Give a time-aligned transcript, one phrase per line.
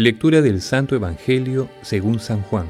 [0.00, 2.64] Lectura del Santo Evangelio según San Juan,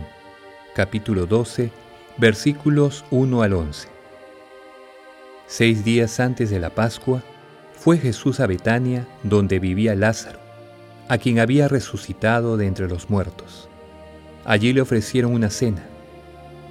[0.75, 1.71] capítulo 12,
[2.17, 3.87] versículos 1 al 11.
[5.47, 7.23] Seis días antes de la Pascua,
[7.73, 10.41] fue Jesús a Betania, donde vivía Lázaro,
[11.07, 13.69] a quien había resucitado de entre los muertos.
[14.45, 15.85] Allí le ofrecieron una cena.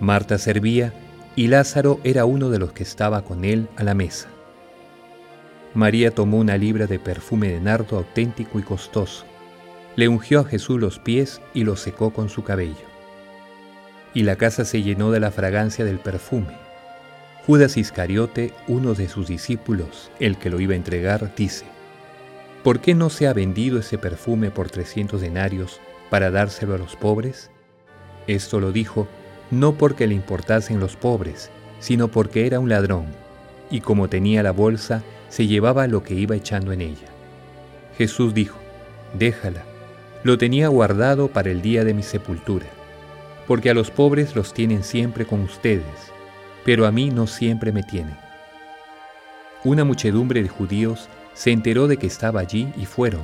[0.01, 0.93] Marta servía
[1.37, 4.27] y Lázaro era uno de los que estaba con él a la mesa.
[5.73, 9.28] María tomó una libra de perfume de nardo auténtico y costoso
[9.99, 12.87] le ungió a Jesús los pies y los secó con su cabello.
[14.13, 16.55] Y la casa se llenó de la fragancia del perfume.
[17.45, 21.65] Judas Iscariote, uno de sus discípulos, el que lo iba a entregar, dice,
[22.63, 26.95] ¿por qué no se ha vendido ese perfume por trescientos denarios para dárselo a los
[26.95, 27.51] pobres?
[28.25, 29.05] Esto lo dijo
[29.51, 31.51] no porque le importasen los pobres,
[31.81, 33.07] sino porque era un ladrón,
[33.69, 37.09] y como tenía la bolsa, se llevaba lo que iba echando en ella.
[37.97, 38.59] Jesús dijo,
[39.13, 39.65] déjala,
[40.23, 42.65] lo tenía guardado para el día de mi sepultura,
[43.47, 45.83] porque a los pobres los tienen siempre con ustedes,
[46.65, 48.17] pero a mí no siempre me tienen.
[49.63, 53.21] Una muchedumbre de judíos se enteró de que estaba allí y fueron,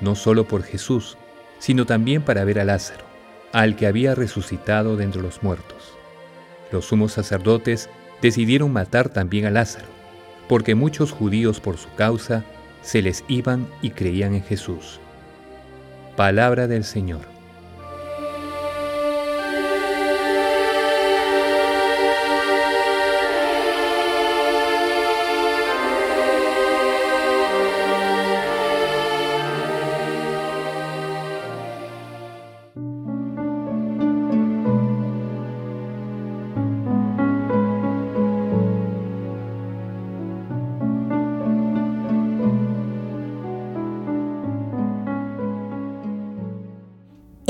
[0.00, 1.16] no solo por Jesús,
[1.58, 3.04] sino también para ver a Lázaro,
[3.52, 5.94] al que había resucitado de entre los muertos.
[6.72, 7.88] Los sumos sacerdotes
[8.20, 9.86] decidieron matar también a Lázaro,
[10.48, 12.44] porque muchos judíos por su causa
[12.82, 14.98] se les iban y creían en Jesús.
[16.22, 17.31] Palabra del Señor.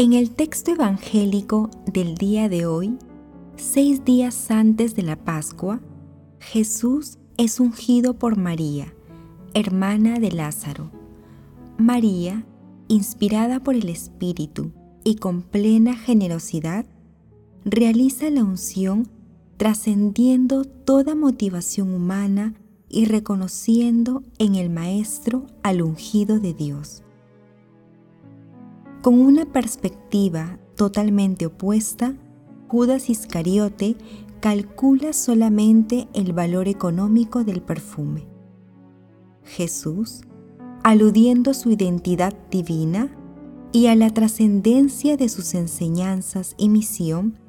[0.03, 2.99] En el texto evangélico del día de hoy,
[3.55, 5.81] seis días antes de la Pascua,
[6.41, 8.93] Jesús es ungido por María,
[9.55, 10.91] hermana de Lázaro.
[11.79, 12.45] María,
[12.89, 14.73] inspirada por el Espíritu
[15.05, 16.85] y con plena generosidad,
[17.65, 19.07] realiza la unción
[19.57, 22.55] trascendiendo toda motivación humana
[22.89, 27.05] y reconociendo en el Maestro al ungido de Dios.
[29.03, 32.15] Con una perspectiva totalmente opuesta,
[32.69, 33.97] Judas Iscariote
[34.39, 38.29] calcula solamente el valor económico del perfume.
[39.43, 40.21] Jesús,
[40.85, 43.11] aludiendo a su identidad divina
[43.73, 47.41] y a la trascendencia de sus enseñanzas y misión,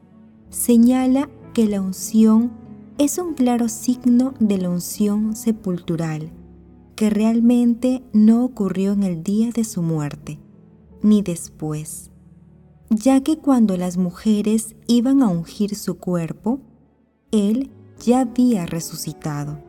[0.49, 2.51] señala que la unción
[2.97, 6.31] es un claro signo de la unción sepultural,
[6.95, 10.39] que realmente no ocurrió en el día de su muerte
[11.03, 12.09] ni después,
[12.89, 16.61] ya que cuando las mujeres iban a ungir su cuerpo,
[17.31, 17.69] Él
[17.99, 19.61] ya había resucitado.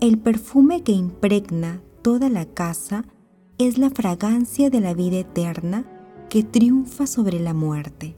[0.00, 3.04] El perfume que impregna toda la casa
[3.58, 5.84] es la fragancia de la vida eterna
[6.28, 8.16] que triunfa sobre la muerte.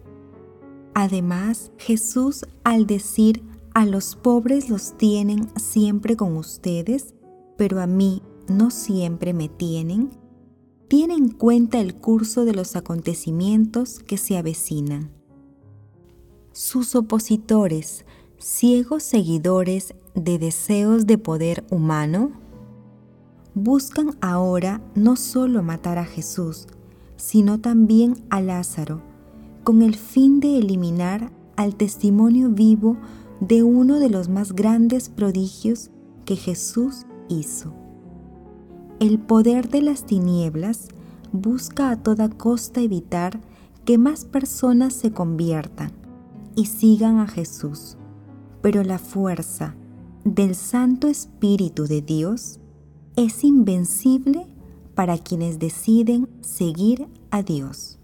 [0.95, 3.45] Además, Jesús al decir
[3.75, 7.15] a los pobres los tienen siempre con ustedes,
[7.57, 10.11] pero a mí no siempre me tienen,
[10.89, 15.11] tiene en cuenta el curso de los acontecimientos que se avecinan.
[16.53, 18.07] Sus opositores,
[18.39, 22.33] ciegos seguidores de deseos de poder humano,
[23.55, 26.67] buscan ahora no solo matar a Jesús,
[27.17, 29.03] sino también a Lázaro,
[29.65, 32.97] con el fin de eliminar al testimonio vivo
[33.41, 35.91] de uno de los más grandes prodigios
[36.25, 37.88] que Jesús hizo.
[39.01, 40.89] El poder de las tinieblas
[41.31, 43.41] busca a toda costa evitar
[43.85, 45.93] que más personas se conviertan
[46.57, 47.97] y sigan a Jesús,
[48.61, 49.77] pero la fuerza
[50.25, 52.59] del Santo Espíritu de Dios
[53.15, 54.49] es invencible
[54.97, 58.01] para quienes deciden seguir a Dios.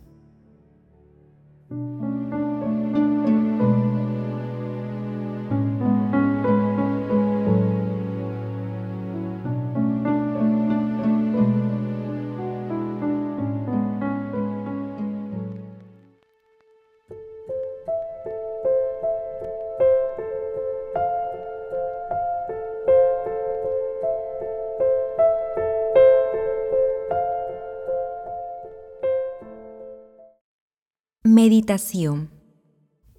[31.26, 32.28] Meditación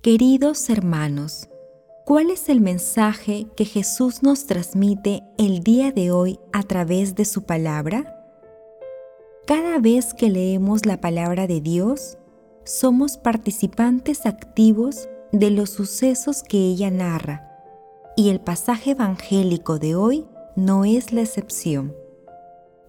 [0.03, 1.49] Queridos hermanos,
[2.05, 7.25] ¿cuál es el mensaje que Jesús nos transmite el día de hoy a través de
[7.25, 8.15] su palabra?
[9.47, 12.19] Cada vez que leemos la palabra de Dios,
[12.63, 17.59] somos participantes activos de los sucesos que ella narra,
[18.15, 21.95] y el pasaje evangélico de hoy no es la excepción.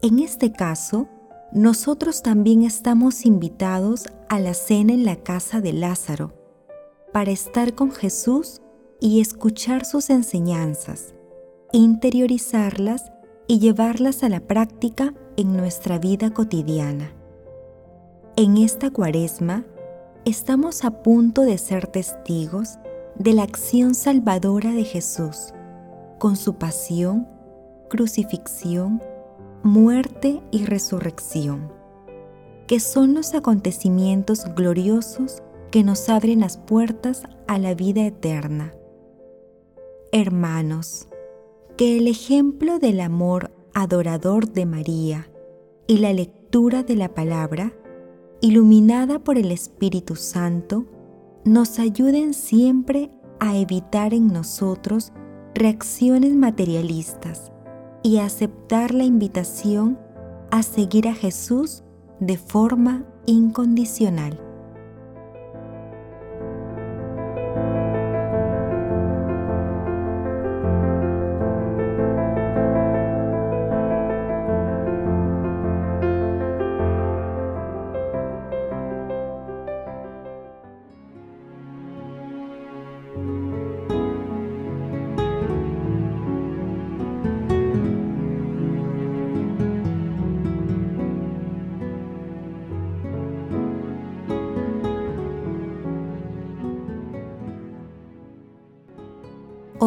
[0.02, 1.08] En este caso,
[1.56, 6.34] nosotros también estamos invitados a la cena en la casa de Lázaro
[7.14, 8.60] para estar con Jesús
[9.00, 11.14] y escuchar sus enseñanzas,
[11.72, 13.10] interiorizarlas
[13.46, 17.14] y llevarlas a la práctica en nuestra vida cotidiana.
[18.36, 19.64] En esta cuaresma
[20.26, 22.78] estamos a punto de ser testigos
[23.18, 25.54] de la acción salvadora de Jesús,
[26.18, 27.26] con su pasión,
[27.88, 29.00] crucifixión,
[29.62, 31.72] muerte y resurrección,
[32.66, 38.74] que son los acontecimientos gloriosos que nos abren las puertas a la vida eterna.
[40.12, 41.08] Hermanos,
[41.76, 45.30] que el ejemplo del amor adorador de María
[45.86, 47.72] y la lectura de la palabra,
[48.40, 50.86] iluminada por el Espíritu Santo,
[51.44, 53.10] nos ayuden siempre
[53.40, 55.12] a evitar en nosotros
[55.54, 57.52] reacciones materialistas
[58.06, 59.98] y aceptar la invitación
[60.52, 61.82] a seguir a Jesús
[62.20, 64.40] de forma incondicional.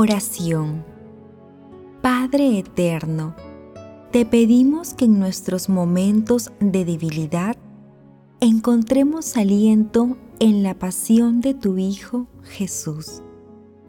[0.02, 0.86] Oración
[2.02, 3.36] Padre Eterno,
[4.14, 7.58] te pedimos que en nuestros momentos de debilidad
[8.40, 13.22] encontremos aliento en la pasión de tu Hijo Jesús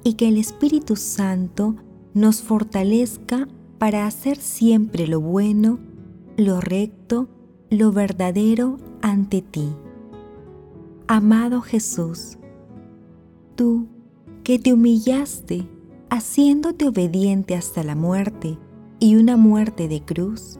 [0.02, 1.76] y que el Espíritu Santo
[2.12, 3.46] nos fortalezca
[3.78, 5.78] para hacer siempre lo bueno,
[6.36, 7.28] lo recto,
[7.70, 9.68] lo verdadero ante ti.
[11.06, 12.36] Amado Jesús,
[13.54, 13.86] tú
[14.42, 15.68] que te humillaste
[16.10, 18.58] haciéndote obediente hasta la muerte
[18.98, 20.58] y una muerte de cruz,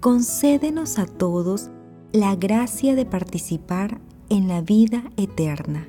[0.00, 1.70] concédenos a todos
[2.12, 5.88] la gracia de participar en la vida eterna.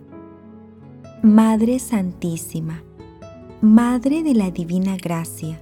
[1.22, 2.84] Madre Santísima,
[3.62, 5.62] Madre de la Divina Gracia,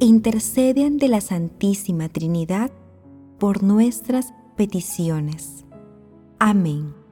[0.00, 2.70] intercede ante la Santísima Trinidad
[3.38, 5.64] por nuestras peticiones.
[6.38, 7.03] Amén.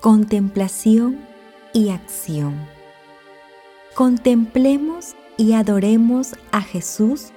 [0.00, 1.20] Contemplación
[1.72, 2.54] y acción.
[3.94, 7.28] Contemplemos y adoremos a Jesús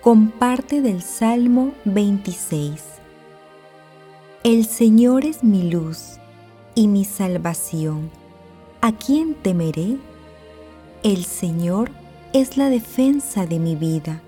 [0.00, 2.82] con parte del Salmo 26.
[4.44, 6.18] El Señor es mi luz
[6.74, 8.10] y mi salvación.
[8.80, 9.96] ¿A quién temeré?
[11.02, 11.90] El Señor
[12.32, 14.22] es la defensa de mi vida.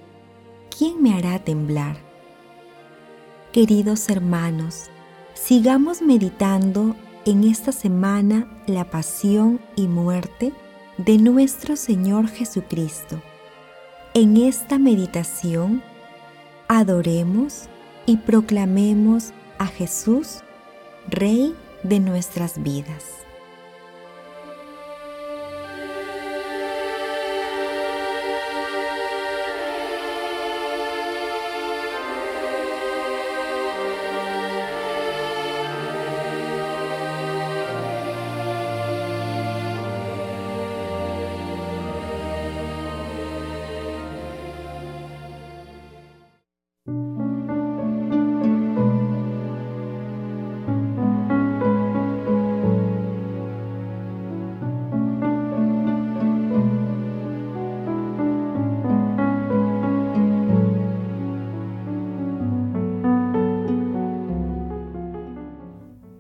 [0.77, 1.97] ¿quién me hará temblar?
[3.53, 4.89] Queridos hermanos,
[5.35, 10.53] sigamos meditando en esta semana la pasión y muerte
[10.99, 13.23] de nuestro Señor Jesucristo.
[14.15, 15.83] En esta meditación,
[16.69, 17.69] adoremos
[18.07, 20.41] y proclamemos a Jesús,
[21.09, 23.22] Rey de nuestras vidas.